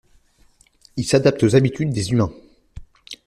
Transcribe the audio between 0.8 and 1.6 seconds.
Ils s’adaptent aux